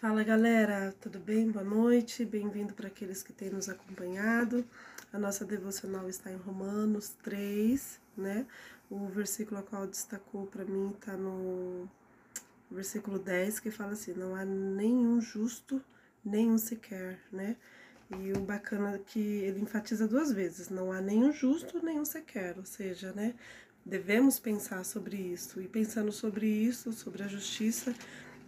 Fala 0.00 0.22
galera, 0.22 0.94
tudo 1.00 1.18
bem? 1.18 1.50
Boa 1.50 1.64
noite, 1.64 2.24
bem-vindo 2.24 2.72
para 2.72 2.86
aqueles 2.86 3.20
que 3.20 3.32
têm 3.32 3.50
nos 3.50 3.68
acompanhado. 3.68 4.64
A 5.12 5.18
nossa 5.18 5.44
devocional 5.44 6.08
está 6.08 6.30
em 6.30 6.36
Romanos 6.36 7.16
3, 7.24 7.98
né? 8.16 8.46
O 8.88 9.08
versículo 9.08 9.58
a 9.58 9.62
qual 9.64 9.88
destacou 9.88 10.46
para 10.46 10.64
mim 10.64 10.92
está 10.96 11.16
no 11.16 11.90
versículo 12.70 13.18
10, 13.18 13.58
que 13.58 13.72
fala 13.72 13.94
assim: 13.94 14.12
Não 14.12 14.36
há 14.36 14.44
nenhum 14.44 15.20
justo, 15.20 15.84
nenhum 16.24 16.58
sequer, 16.58 17.18
né? 17.32 17.56
E 18.20 18.32
o 18.34 18.40
bacana 18.40 18.94
é 18.94 18.98
que 18.98 19.18
ele 19.18 19.60
enfatiza 19.60 20.06
duas 20.06 20.32
vezes: 20.32 20.68
não 20.68 20.92
há 20.92 21.00
nenhum 21.00 21.32
justo, 21.32 21.84
nenhum 21.84 22.04
sequer, 22.04 22.56
ou 22.56 22.64
seja, 22.64 23.12
né? 23.12 23.34
Devemos 23.84 24.38
pensar 24.38 24.84
sobre 24.84 25.16
isso. 25.16 25.60
E 25.60 25.66
pensando 25.66 26.12
sobre 26.12 26.46
isso, 26.46 26.92
sobre 26.92 27.24
a 27.24 27.26
justiça, 27.26 27.92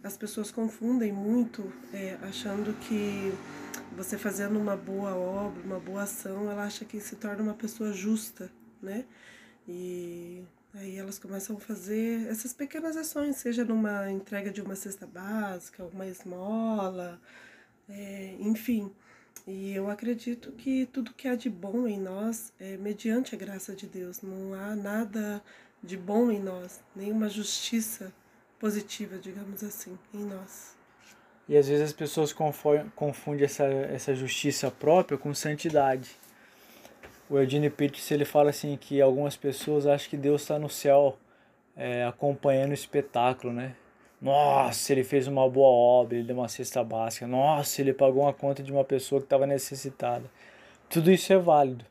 as 0.03 0.17
pessoas 0.17 0.51
confundem 0.51 1.11
muito, 1.11 1.71
é, 1.93 2.17
achando 2.23 2.73
que 2.79 3.31
você 3.95 4.17
fazendo 4.17 4.57
uma 4.59 4.75
boa 4.75 5.15
obra, 5.15 5.61
uma 5.63 5.79
boa 5.79 6.03
ação, 6.03 6.49
ela 6.49 6.63
acha 6.63 6.85
que 6.85 6.99
se 6.99 7.15
torna 7.15 7.43
uma 7.43 7.53
pessoa 7.53 7.93
justa, 7.93 8.51
né? 8.81 9.05
E 9.67 10.43
aí 10.73 10.97
elas 10.97 11.19
começam 11.19 11.57
a 11.57 11.59
fazer 11.59 12.27
essas 12.27 12.53
pequenas 12.53 12.97
ações, 12.97 13.35
seja 13.35 13.63
numa 13.63 14.09
entrega 14.11 14.49
de 14.49 14.61
uma 14.61 14.75
cesta 14.75 15.05
básica, 15.05 15.83
uma 15.85 16.07
esmola, 16.07 17.21
é, 17.87 18.35
enfim. 18.39 18.91
E 19.45 19.73
eu 19.73 19.89
acredito 19.89 20.51
que 20.53 20.85
tudo 20.87 21.13
que 21.13 21.27
há 21.27 21.35
de 21.35 21.49
bom 21.49 21.87
em 21.87 21.99
nós 21.99 22.53
é 22.59 22.77
mediante 22.77 23.35
a 23.35 23.37
graça 23.37 23.75
de 23.75 23.87
Deus. 23.87 24.21
Não 24.21 24.53
há 24.53 24.75
nada 24.75 25.43
de 25.83 25.97
bom 25.97 26.31
em 26.31 26.39
nós, 26.39 26.79
nenhuma 26.95 27.27
justiça 27.27 28.13
positiva, 28.61 29.17
digamos 29.17 29.63
assim, 29.63 29.97
em 30.13 30.23
nós. 30.23 30.77
E 31.49 31.57
às 31.57 31.67
vezes 31.67 31.85
as 31.85 31.93
pessoas 31.93 32.31
confundem 32.31 33.43
essa, 33.43 33.65
essa 33.65 34.13
justiça 34.13 34.69
própria 34.69 35.17
com 35.17 35.33
santidade. 35.33 36.11
O 37.27 37.39
Eugene 37.39 37.71
Pitts 37.71 38.11
ele 38.11 38.23
fala 38.23 38.51
assim 38.51 38.77
que 38.77 39.01
algumas 39.01 39.35
pessoas 39.35 39.87
acham 39.87 40.11
que 40.11 40.15
Deus 40.15 40.43
está 40.43 40.59
no 40.59 40.69
céu 40.69 41.17
é, 41.75 42.05
acompanhando 42.05 42.69
o 42.69 42.75
espetáculo, 42.75 43.51
né? 43.51 43.75
Nossa, 44.21 44.91
ele 44.91 45.03
fez 45.03 45.27
uma 45.27 45.49
boa 45.49 45.67
obra, 45.67 46.15
ele 46.15 46.27
deu 46.27 46.37
uma 46.37 46.47
cesta 46.47 46.83
básica. 46.83 47.25
Nossa, 47.25 47.81
ele 47.81 47.91
pagou 47.91 48.21
uma 48.21 48.33
conta 48.33 48.61
de 48.61 48.71
uma 48.71 48.83
pessoa 48.83 49.19
que 49.19 49.25
estava 49.25 49.47
necessitada. 49.47 50.29
Tudo 50.87 51.11
isso 51.11 51.33
é 51.33 51.37
válido. 51.39 51.83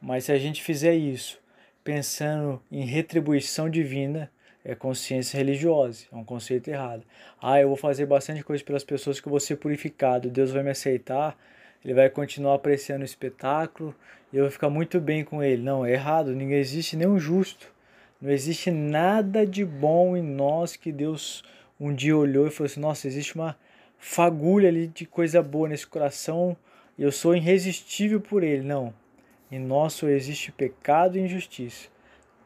Mas 0.00 0.24
se 0.24 0.32
a 0.32 0.38
gente 0.38 0.62
fizer 0.62 0.94
isso 0.94 1.40
pensando 1.82 2.60
em 2.70 2.84
retribuição 2.84 3.70
divina, 3.70 4.30
é 4.64 4.74
consciência 4.74 5.36
religiosa, 5.36 6.06
é 6.12 6.16
um 6.16 6.24
conceito 6.24 6.68
errado. 6.68 7.02
Ah, 7.40 7.60
eu 7.60 7.68
vou 7.68 7.76
fazer 7.76 8.06
bastante 8.06 8.44
coisa 8.44 8.62
pelas 8.64 8.84
pessoas 8.84 9.20
que 9.20 9.26
eu 9.26 9.30
vou 9.30 9.40
ser 9.40 9.56
purificado, 9.56 10.30
Deus 10.30 10.50
vai 10.50 10.62
me 10.62 10.70
aceitar, 10.70 11.36
ele 11.84 11.94
vai 11.94 12.08
continuar 12.08 12.54
apreciando 12.54 13.02
o 13.02 13.04
espetáculo 13.04 13.94
e 14.32 14.36
eu 14.36 14.44
vou 14.44 14.50
ficar 14.50 14.70
muito 14.70 15.00
bem 15.00 15.24
com 15.24 15.42
ele. 15.42 15.62
Não, 15.62 15.84
é 15.84 15.92
errado, 15.92 16.34
ninguém 16.34 16.58
existe 16.58 16.96
nenhum 16.96 17.18
justo. 17.18 17.72
Não 18.20 18.30
existe 18.30 18.70
nada 18.70 19.44
de 19.44 19.64
bom 19.64 20.16
em 20.16 20.22
nós 20.22 20.76
que 20.76 20.92
Deus 20.92 21.42
um 21.80 21.92
dia 21.92 22.16
olhou 22.16 22.46
e 22.46 22.50
falou 22.50 22.66
assim: 22.66 22.78
Nossa, 22.78 23.08
existe 23.08 23.34
uma 23.34 23.56
fagulha 23.98 24.68
ali 24.68 24.86
de 24.86 25.04
coisa 25.04 25.42
boa 25.42 25.68
nesse 25.68 25.86
coração 25.86 26.56
e 26.96 27.02
eu 27.02 27.10
sou 27.10 27.34
irresistível 27.34 28.20
por 28.20 28.44
ele. 28.44 28.62
Não. 28.62 28.94
Em 29.50 29.58
nós 29.58 29.94
só 29.94 30.08
existe 30.08 30.52
pecado 30.52 31.18
e 31.18 31.20
injustiça. 31.20 31.88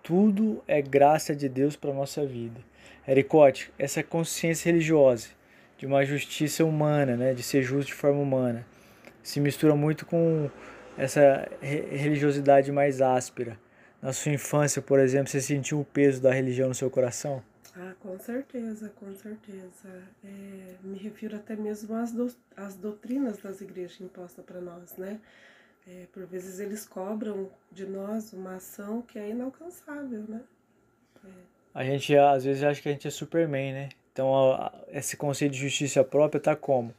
Tudo 0.06 0.62
é 0.69 0.81
graça 0.81 1.34
de 1.34 1.49
Deus 1.49 1.75
para 1.75 1.91
a 1.91 1.93
nossa 1.94 2.25
vida. 2.25 2.61
Ericote, 3.09 3.72
essa 3.77 4.05
consciência 4.05 4.71
religiosa, 4.71 5.31
de 5.77 5.84
uma 5.84 6.05
justiça 6.05 6.65
humana, 6.65 7.17
né, 7.17 7.34
de 7.34 7.43
ser 7.43 7.65
justo 7.65 7.89
de 7.89 7.94
forma 7.94 8.21
humana, 8.21 8.65
se 9.21 9.41
mistura 9.41 9.75
muito 9.75 10.06
com 10.06 10.49
essa 10.97 11.49
religiosidade 11.61 12.71
mais 12.71 13.03
áspera. 13.03 13.59
Na 14.00 14.12
sua 14.12 14.31
infância, 14.31 14.81
por 14.81 15.00
exemplo, 15.00 15.28
você 15.28 15.41
sentiu 15.41 15.81
o 15.81 15.84
peso 15.84 16.23
da 16.23 16.33
religião 16.33 16.69
no 16.69 16.75
seu 16.77 16.88
coração? 16.88 17.43
Ah, 17.75 17.93
com 17.99 18.17
certeza, 18.21 18.88
com 18.91 19.12
certeza. 19.12 20.05
É, 20.25 20.75
me 20.84 20.99
refiro 20.99 21.34
até 21.34 21.56
mesmo 21.56 21.97
às, 21.97 22.12
do, 22.12 22.33
às 22.56 22.77
doutrinas 22.77 23.38
das 23.38 23.61
igrejas 23.61 24.00
impostas 24.00 24.44
para 24.44 24.61
nós, 24.61 24.97
né? 24.97 25.19
É, 25.88 26.06
por 26.12 26.26
vezes 26.26 26.58
eles 26.58 26.84
cobram 26.84 27.48
de 27.70 27.86
nós 27.86 28.32
uma 28.32 28.56
ação 28.56 29.02
que 29.02 29.19
é 29.19 29.30
inalcançável, 29.30 30.24
né? 30.28 30.42
É. 31.24 31.28
A 31.72 31.84
gente 31.84 32.16
às 32.16 32.44
vezes 32.44 32.64
acha 32.64 32.82
que 32.82 32.88
a 32.88 32.92
gente 32.92 33.06
é 33.06 33.10
Superman, 33.10 33.72
né? 33.72 33.88
Então 34.12 34.52
a, 34.52 34.72
esse 34.88 35.16
conceito 35.16 35.52
de 35.52 35.58
justiça 35.58 36.02
própria 36.02 36.41
tá 36.41 36.56
como? 36.56 36.92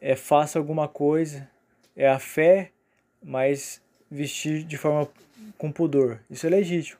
É 0.00 0.16
faça 0.16 0.58
alguma 0.58 0.88
coisa, 0.88 1.48
é 1.94 2.08
a 2.08 2.18
fé, 2.18 2.70
mas 3.22 3.82
vestir 4.10 4.64
de 4.64 4.78
forma 4.78 5.08
com 5.58 5.70
pudor. 5.70 6.18
Isso 6.30 6.46
é 6.46 6.50
legítimo. 6.50 6.98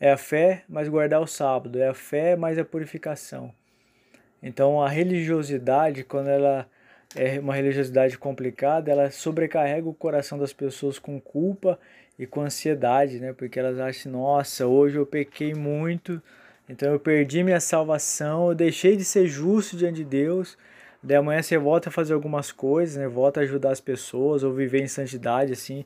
É 0.00 0.10
a 0.10 0.16
fé, 0.16 0.64
mas 0.68 0.88
guardar 0.88 1.20
o 1.20 1.26
sábado. 1.26 1.78
É 1.78 1.88
a 1.88 1.94
fé, 1.94 2.34
mais 2.34 2.58
a 2.58 2.64
purificação. 2.64 3.54
Então 4.42 4.82
a 4.82 4.88
religiosidade, 4.88 6.02
quando 6.02 6.28
ela 6.28 6.68
é 7.14 7.40
uma 7.40 7.54
religiosidade 7.54 8.16
complicada, 8.16 8.90
ela 8.90 9.10
sobrecarrega 9.10 9.88
o 9.88 9.94
coração 9.94 10.38
das 10.38 10.52
pessoas 10.52 10.98
com 10.98 11.20
culpa 11.20 11.78
e 12.18 12.26
com 12.26 12.42
ansiedade, 12.42 13.18
né? 13.18 13.32
Porque 13.32 13.58
elas 13.58 13.78
acham, 13.78 14.12
nossa, 14.12 14.66
hoje 14.66 14.96
eu 14.96 15.06
pequei 15.06 15.54
muito, 15.54 16.22
então 16.68 16.92
eu 16.92 17.00
perdi 17.00 17.42
minha 17.42 17.60
salvação, 17.60 18.48
eu 18.48 18.54
deixei 18.54 18.96
de 18.96 19.04
ser 19.04 19.26
justo 19.26 19.76
diante 19.76 19.96
de 19.96 20.04
Deus. 20.04 20.56
Daí 21.02 21.16
amanhã 21.16 21.42
você 21.42 21.58
volta 21.58 21.88
a 21.88 21.92
fazer 21.92 22.12
algumas 22.14 22.52
coisas, 22.52 22.96
né? 22.96 23.08
Volta 23.08 23.40
a 23.40 23.42
ajudar 23.42 23.70
as 23.72 23.80
pessoas 23.80 24.42
ou 24.44 24.52
viver 24.52 24.82
em 24.82 24.88
santidade, 24.88 25.52
assim, 25.52 25.84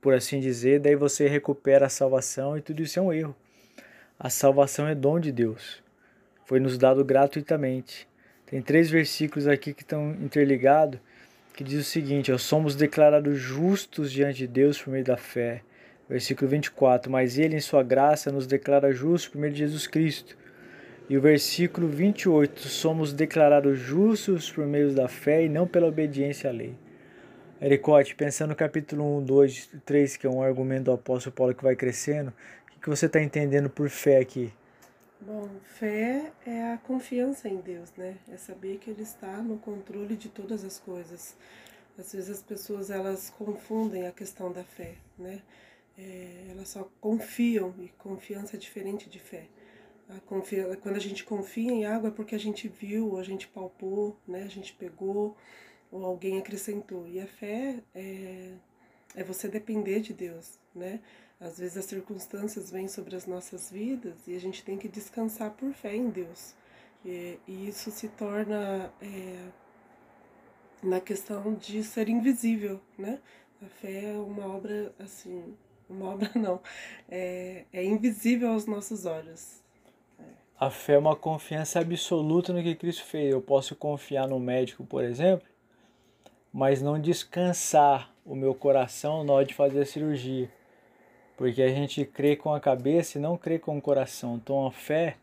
por 0.00 0.12
assim 0.12 0.40
dizer. 0.40 0.80
Daí 0.80 0.96
você 0.96 1.28
recupera 1.28 1.86
a 1.86 1.88
salvação 1.88 2.58
e 2.58 2.60
tudo 2.60 2.82
isso 2.82 2.98
é 2.98 3.02
um 3.02 3.12
erro. 3.12 3.34
A 4.18 4.28
salvação 4.28 4.86
é 4.86 4.94
dom 4.94 5.18
de 5.18 5.32
Deus. 5.32 5.82
Foi 6.44 6.60
nos 6.60 6.76
dado 6.76 7.04
gratuitamente. 7.04 8.06
Tem 8.52 8.60
três 8.60 8.90
versículos 8.90 9.48
aqui 9.48 9.72
que 9.72 9.80
estão 9.80 10.10
interligados, 10.10 11.00
que 11.54 11.64
diz 11.64 11.80
o 11.80 11.90
seguinte: 11.90 12.30
ó, 12.30 12.36
somos 12.36 12.76
declarados 12.76 13.38
justos 13.38 14.12
diante 14.12 14.40
de 14.40 14.46
Deus 14.46 14.78
por 14.78 14.90
meio 14.90 15.02
da 15.02 15.16
fé. 15.16 15.62
Versículo 16.06 16.50
24: 16.50 17.10
Mas 17.10 17.38
Ele, 17.38 17.56
em 17.56 17.60
Sua 17.60 17.82
graça, 17.82 18.30
nos 18.30 18.46
declara 18.46 18.92
justos 18.92 19.28
por 19.28 19.40
meio 19.40 19.54
de 19.54 19.60
Jesus 19.60 19.86
Cristo. 19.86 20.36
E 21.08 21.16
o 21.16 21.20
versículo 21.22 21.88
28: 21.88 22.68
Somos 22.68 23.14
declarados 23.14 23.78
justos 23.78 24.52
por 24.52 24.66
meio 24.66 24.92
da 24.92 25.08
fé 25.08 25.46
e 25.46 25.48
não 25.48 25.66
pela 25.66 25.86
obediência 25.86 26.50
à 26.50 26.52
lei. 26.52 26.74
Ericote, 27.58 28.14
pensando 28.14 28.50
no 28.50 28.56
capítulo 28.56 29.16
1, 29.20 29.24
2, 29.24 29.70
3, 29.86 30.16
que 30.18 30.26
é 30.26 30.30
um 30.30 30.42
argumento 30.42 30.84
do 30.84 30.92
apóstolo 30.92 31.34
Paulo 31.34 31.54
que 31.54 31.64
vai 31.64 31.74
crescendo, 31.74 32.30
o 32.76 32.80
que 32.82 32.90
você 32.90 33.06
está 33.06 33.22
entendendo 33.22 33.70
por 33.70 33.88
fé 33.88 34.18
aqui? 34.18 34.52
Bom, 35.24 35.48
fé 35.78 36.32
é 36.44 36.72
a 36.72 36.78
confiança 36.78 37.48
em 37.48 37.60
Deus, 37.60 37.92
né? 37.96 38.18
É 38.28 38.36
saber 38.36 38.78
que 38.78 38.90
Ele 38.90 39.02
está 39.02 39.40
no 39.40 39.56
controle 39.56 40.16
de 40.16 40.28
todas 40.28 40.64
as 40.64 40.80
coisas. 40.80 41.36
Às 41.96 42.12
vezes 42.12 42.28
as 42.28 42.42
pessoas 42.42 42.90
elas 42.90 43.30
confundem 43.30 44.08
a 44.08 44.10
questão 44.10 44.50
da 44.50 44.64
fé, 44.64 44.96
né? 45.16 45.40
É, 45.96 46.46
elas 46.50 46.70
só 46.70 46.90
confiam 47.00 47.72
e 47.78 47.88
confiança 47.98 48.56
é 48.56 48.58
diferente 48.58 49.08
de 49.08 49.20
fé. 49.20 49.46
A 50.08 50.18
quando 50.20 50.96
a 50.96 50.98
gente 50.98 51.22
confia 51.22 51.70
em 51.70 51.84
algo 51.84 52.08
é 52.08 52.10
porque 52.10 52.34
a 52.34 52.38
gente 52.38 52.66
viu, 52.66 53.16
a 53.16 53.22
gente 53.22 53.46
palpou, 53.46 54.16
né? 54.26 54.42
A 54.42 54.48
gente 54.48 54.72
pegou 54.72 55.36
ou 55.92 56.04
alguém 56.04 56.38
acrescentou. 56.40 57.06
E 57.06 57.20
a 57.20 57.28
fé 57.28 57.80
é, 57.94 58.54
é 59.14 59.22
você 59.22 59.46
depender 59.46 60.00
de 60.00 60.12
Deus, 60.12 60.58
né? 60.74 61.00
Às 61.42 61.58
vezes 61.58 61.76
as 61.76 61.86
circunstâncias 61.86 62.70
vêm 62.70 62.86
sobre 62.86 63.16
as 63.16 63.26
nossas 63.26 63.68
vidas 63.68 64.14
e 64.28 64.36
a 64.36 64.38
gente 64.38 64.62
tem 64.62 64.78
que 64.78 64.88
descansar 64.88 65.50
por 65.50 65.72
fé 65.72 65.96
em 65.96 66.08
Deus. 66.08 66.54
E, 67.04 67.36
e 67.48 67.68
isso 67.68 67.90
se 67.90 68.08
torna 68.10 68.92
é, 69.02 69.48
na 70.80 71.00
questão 71.00 71.54
de 71.54 71.82
ser 71.82 72.08
invisível, 72.08 72.80
né? 72.96 73.18
A 73.60 73.66
fé 73.66 74.12
é 74.12 74.12
uma 74.12 74.46
obra 74.54 74.94
assim, 75.00 75.56
uma 75.90 76.10
obra 76.10 76.30
não, 76.38 76.60
é, 77.10 77.64
é 77.72 77.84
invisível 77.84 78.52
aos 78.52 78.64
nossos 78.64 79.04
olhos. 79.04 79.60
A 80.58 80.70
fé 80.70 80.92
é 80.92 80.98
uma 80.98 81.16
confiança 81.16 81.80
absoluta 81.80 82.52
no 82.52 82.62
que 82.62 82.76
Cristo 82.76 83.02
fez. 83.02 83.32
Eu 83.32 83.42
posso 83.42 83.74
confiar 83.74 84.28
no 84.28 84.38
médico, 84.38 84.84
por 84.84 85.02
exemplo, 85.02 85.48
mas 86.52 86.80
não 86.80 87.00
descansar 87.00 88.14
o 88.24 88.36
meu 88.36 88.54
coração 88.54 89.24
na 89.24 89.32
hora 89.32 89.44
de 89.44 89.54
fazer 89.54 89.80
a 89.80 89.84
cirurgia 89.86 90.48
porque 91.42 91.60
a 91.60 91.68
gente 91.70 92.04
crê 92.04 92.36
com 92.36 92.54
a 92.54 92.60
cabeça 92.60 93.18
e 93.18 93.20
não 93.20 93.36
crê 93.36 93.58
com 93.58 93.76
o 93.76 93.82
coração. 93.82 94.36
Então 94.36 94.64
a 94.64 94.70
fé 94.70 95.16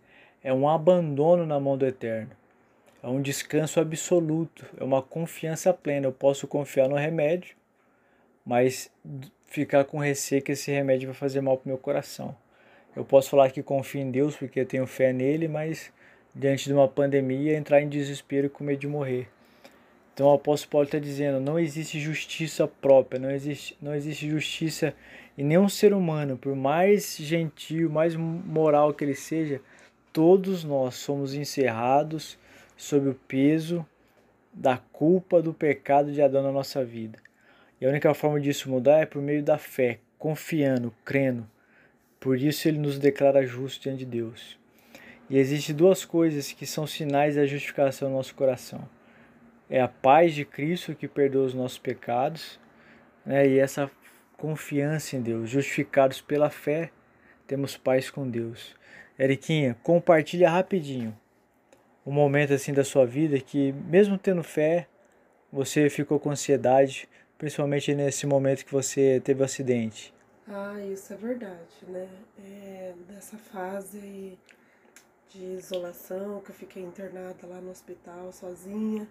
é 0.43 0.53
um 0.53 0.67
abandono 0.67 1.45
na 1.45 1.61
mão 1.61 1.77
do 1.77 1.85
Eterno, 1.85 2.31
é 3.01 3.07
um 3.07 3.21
descanso 3.21 3.79
absoluto, 3.79 4.65
é 4.77 4.83
uma 4.83 5.01
confiança 5.01 5.73
plena. 5.73 6.07
Eu 6.07 6.11
posso 6.11 6.45
confiar 6.45 6.89
no 6.89 6.97
remédio, 6.97 7.55
mas 8.45 8.91
ficar 9.45 9.85
com 9.85 9.97
receio 9.97 10.41
que 10.41 10.51
esse 10.51 10.69
remédio 10.69 11.07
vai 11.07 11.15
fazer 11.15 11.39
mal 11.39 11.55
para 11.55 11.67
o 11.67 11.69
meu 11.69 11.77
coração. 11.77 12.35
Eu 12.93 13.05
posso 13.05 13.29
falar 13.29 13.49
que 13.51 13.63
confio 13.63 14.01
em 14.01 14.11
Deus 14.11 14.35
porque 14.35 14.65
tenho 14.65 14.85
fé 14.85 15.13
nele, 15.13 15.47
mas 15.47 15.89
diante 16.35 16.65
de 16.65 16.73
uma 16.73 16.89
pandemia, 16.89 17.55
entrar 17.55 17.81
em 17.81 17.87
desespero 17.87 18.47
e 18.47 18.49
com 18.49 18.65
medo 18.65 18.79
de 18.81 18.89
morrer. 18.89 19.29
Então 20.13 20.27
o 20.27 20.33
apóstolo 20.33 20.71
Paulo 20.71 20.85
está 20.85 20.99
dizendo: 20.99 21.39
não 21.39 21.57
existe 21.57 21.97
justiça 21.97 22.67
própria, 22.67 23.17
não 23.17 23.31
existe, 23.31 23.77
não 23.81 23.95
existe 23.95 24.29
justiça 24.29 24.93
em 25.39 25.43
nenhum 25.45 25.69
ser 25.69 25.93
humano, 25.93 26.37
por 26.37 26.53
mais 26.53 27.15
gentil, 27.15 27.89
mais 27.89 28.13
moral 28.13 28.93
que 28.93 29.05
ele 29.05 29.15
seja, 29.15 29.61
todos 30.11 30.65
nós 30.65 30.95
somos 30.95 31.33
encerrados 31.33 32.37
sob 32.75 33.07
o 33.07 33.15
peso 33.15 33.85
da 34.51 34.77
culpa 34.91 35.41
do 35.41 35.53
pecado 35.53 36.11
de 36.11 36.21
Adão 36.21 36.43
na 36.43 36.51
nossa 36.51 36.83
vida. 36.83 37.17
E 37.79 37.85
a 37.85 37.89
única 37.89 38.13
forma 38.13 38.37
disso 38.37 38.69
mudar 38.69 38.99
é 38.99 39.05
por 39.05 39.21
meio 39.21 39.41
da 39.41 39.57
fé, 39.57 39.99
confiando, 40.17 40.93
crendo. 41.05 41.49
Por 42.19 42.37
isso 42.37 42.67
ele 42.67 42.77
nos 42.77 42.99
declara 42.99 43.45
justos 43.45 43.81
diante 43.81 43.99
de 43.99 44.07
Deus. 44.07 44.59
E 45.29 45.37
existem 45.37 45.73
duas 45.73 46.03
coisas 46.03 46.51
que 46.51 46.65
são 46.65 46.85
sinais 46.85 47.37
da 47.37 47.45
justificação 47.45 48.09
no 48.09 48.17
nosso 48.17 48.35
coração. 48.35 48.83
É 49.69 49.79
a 49.79 49.87
paz 49.87 50.35
de 50.35 50.43
Cristo 50.43 50.93
que 50.93 51.07
perdoa 51.07 51.45
os 51.45 51.53
nossos 51.53 51.77
pecados, 51.77 52.59
né? 53.25 53.47
e 53.47 53.57
essa 53.57 53.89
confiança 54.39 55.15
em 55.15 55.21
Deus. 55.21 55.49
Justificados 55.49 56.21
pela 56.21 56.49
fé, 56.49 56.91
temos 57.45 57.77
paz 57.77 58.09
com 58.09 58.27
Deus. 58.27 58.75
Eriquinha, 59.19 59.75
compartilha 59.83 60.49
rapidinho 60.49 61.15
um 62.09 62.11
momento 62.11 62.53
assim 62.53 62.73
da 62.73 62.83
sua 62.83 63.05
vida 63.05 63.39
que, 63.39 63.71
mesmo 63.71 64.17
tendo 64.17 64.41
fé, 64.41 64.87
você 65.51 65.89
ficou 65.89 66.19
com 66.19 66.31
ansiedade, 66.31 67.07
principalmente 67.37 67.93
nesse 67.93 68.25
momento 68.25 68.65
que 68.65 68.71
você 68.71 69.21
teve 69.23 69.41
o 69.41 69.43
um 69.43 69.45
acidente. 69.45 70.13
Ah, 70.47 70.81
isso 70.91 71.13
é 71.13 71.15
verdade, 71.15 71.85
né? 71.87 72.09
É, 72.43 72.93
dessa 73.07 73.37
fase 73.37 74.39
de 75.29 75.43
isolação, 75.43 76.41
que 76.41 76.49
eu 76.49 76.55
fiquei 76.55 76.81
internada 76.81 77.45
lá 77.45 77.61
no 77.61 77.69
hospital 77.69 78.31
sozinha, 78.31 79.07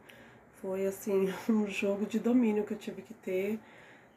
foi 0.60 0.84
assim 0.84 1.32
um 1.48 1.68
jogo 1.68 2.04
de 2.04 2.18
domínio 2.18 2.64
que 2.64 2.74
eu 2.74 2.78
tive 2.78 3.02
que 3.02 3.14
ter, 3.14 3.60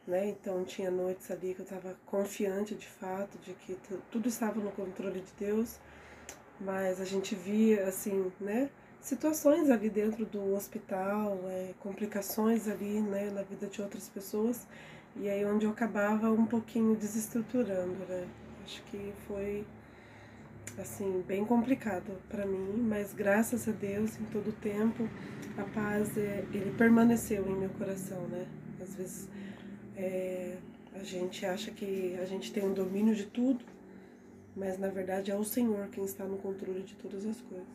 né? 0.06 0.28
Então 0.28 0.64
tinha 0.64 0.90
noites 0.90 1.30
ali 1.30 1.54
que 1.54 1.60
eu 1.60 1.64
estava 1.64 1.96
confiante 2.06 2.74
de 2.74 2.86
fato 2.86 3.38
de 3.38 3.54
que 3.54 3.76
tudo 4.10 4.28
estava 4.28 4.60
no 4.60 4.70
controle 4.72 5.20
de 5.20 5.32
Deus, 5.38 5.78
mas 6.60 7.00
a 7.00 7.04
gente 7.04 7.34
via 7.34 7.86
assim, 7.86 8.32
né? 8.40 8.70
Situações 9.00 9.68
ali 9.68 9.90
dentro 9.90 10.24
do 10.24 10.54
hospital, 10.54 11.38
é, 11.48 11.74
complicações 11.80 12.68
ali, 12.68 13.00
né, 13.00 13.30
na 13.30 13.42
vida 13.42 13.66
de 13.66 13.82
outras 13.82 14.08
pessoas 14.08 14.66
e 15.16 15.28
aí 15.28 15.44
onde 15.44 15.66
eu 15.66 15.70
acabava 15.72 16.30
um 16.30 16.46
pouquinho 16.46 16.94
desestruturando, 16.96 17.98
né? 18.08 18.26
Acho 18.64 18.82
que 18.84 19.12
foi 19.26 19.66
assim 20.78 21.22
bem 21.26 21.44
complicado 21.44 22.16
para 22.28 22.46
mim, 22.46 22.74
mas 22.88 23.12
graças 23.12 23.68
a 23.68 23.72
Deus 23.72 24.18
em 24.18 24.24
todo 24.26 24.48
o 24.48 24.52
tempo 24.52 25.08
a 25.58 25.64
paz 25.64 26.16
é, 26.16 26.44
ele 26.52 26.72
permaneceu 26.78 27.46
em 27.48 27.56
meu 27.56 27.70
coração, 27.70 28.26
né? 28.28 28.46
Às 28.80 28.94
vezes 28.94 29.28
é, 29.96 30.56
a 30.94 31.02
gente 31.04 31.44
acha 31.44 31.70
que 31.70 32.16
a 32.20 32.24
gente 32.24 32.52
tem 32.52 32.64
um 32.64 32.72
domínio 32.72 33.14
de 33.14 33.24
tudo, 33.26 33.64
mas 34.56 34.78
na 34.78 34.88
verdade 34.88 35.30
é 35.30 35.36
o 35.36 35.44
Senhor 35.44 35.88
quem 35.88 36.04
está 36.04 36.24
no 36.24 36.36
controle 36.36 36.82
de 36.82 36.94
todas 36.94 37.24
as 37.26 37.40
coisas. 37.40 37.66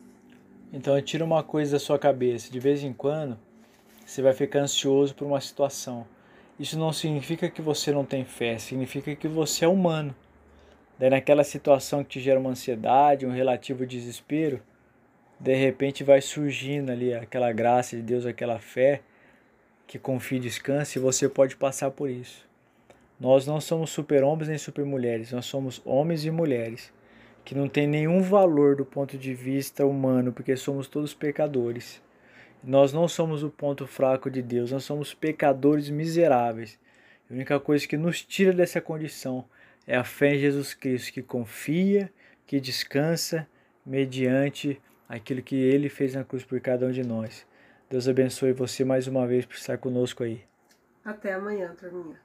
Então 0.72 1.00
tira 1.00 1.24
uma 1.24 1.42
coisa 1.42 1.72
da 1.72 1.78
sua 1.78 1.98
cabeça, 1.98 2.50
de 2.50 2.60
vez 2.60 2.82
em 2.82 2.92
quando 2.92 3.38
você 4.04 4.22
vai 4.22 4.32
ficar 4.32 4.60
ansioso 4.60 5.14
por 5.14 5.26
uma 5.26 5.40
situação 5.40 6.06
isso 6.58 6.76
não 6.76 6.92
significa 6.92 7.48
que 7.48 7.62
você 7.62 7.92
não 7.92 8.04
tem 8.04 8.24
fé, 8.24 8.58
significa 8.58 9.14
que 9.14 9.28
você 9.28 9.64
é 9.64 9.68
humano. 9.68 10.12
Daí 10.98 11.08
naquela 11.08 11.44
situação 11.44 12.02
que 12.02 12.10
te 12.10 12.20
gera 12.20 12.40
uma 12.40 12.50
ansiedade, 12.50 13.24
um 13.24 13.30
relativo 13.30 13.86
desespero, 13.86 14.60
de 15.38 15.54
repente 15.54 16.02
vai 16.02 16.20
surgindo 16.20 16.90
ali 16.90 17.14
aquela 17.14 17.52
graça 17.52 17.94
de 17.94 18.02
Deus, 18.02 18.26
aquela 18.26 18.58
fé 18.58 19.02
que 19.88 19.98
confia 19.98 20.38
e 20.38 20.42
descansa 20.42 20.98
e 20.98 21.02
você 21.02 21.28
pode 21.28 21.56
passar 21.56 21.90
por 21.90 22.08
isso. 22.08 22.46
Nós 23.18 23.46
não 23.46 23.60
somos 23.60 23.90
super-homens 23.90 24.48
nem 24.48 24.58
super-mulheres, 24.58 25.32
nós 25.32 25.46
somos 25.46 25.82
homens 25.84 26.24
e 26.24 26.30
mulheres 26.30 26.92
que 27.44 27.54
não 27.54 27.66
tem 27.66 27.86
nenhum 27.86 28.20
valor 28.20 28.76
do 28.76 28.84
ponto 28.84 29.16
de 29.16 29.32
vista 29.32 29.86
humano, 29.86 30.34
porque 30.34 30.54
somos 30.54 30.86
todos 30.86 31.14
pecadores. 31.14 32.02
Nós 32.62 32.92
não 32.92 33.08
somos 33.08 33.42
o 33.42 33.48
ponto 33.48 33.86
fraco 33.86 34.30
de 34.30 34.42
Deus, 34.42 34.70
nós 34.70 34.84
somos 34.84 35.14
pecadores 35.14 35.88
miseráveis. 35.88 36.78
A 37.30 37.32
única 37.32 37.58
coisa 37.58 37.88
que 37.88 37.96
nos 37.96 38.22
tira 38.22 38.52
dessa 38.52 38.82
condição 38.82 39.46
é 39.86 39.96
a 39.96 40.04
fé 40.04 40.34
em 40.34 40.38
Jesus 40.38 40.74
Cristo, 40.74 41.14
que 41.14 41.22
confia, 41.22 42.12
que 42.46 42.60
descansa 42.60 43.48
mediante 43.86 44.78
aquilo 45.08 45.40
que 45.40 45.56
ele 45.56 45.88
fez 45.88 46.14
na 46.14 46.24
cruz 46.24 46.44
por 46.44 46.60
cada 46.60 46.84
um 46.84 46.92
de 46.92 47.02
nós. 47.02 47.46
Deus 47.90 48.06
abençoe 48.06 48.52
você 48.52 48.84
mais 48.84 49.06
uma 49.06 49.26
vez 49.26 49.46
por 49.46 49.54
estar 49.54 49.78
conosco 49.78 50.22
aí. 50.22 50.44
Até 51.02 51.32
amanhã, 51.32 51.74
turminha. 51.74 52.20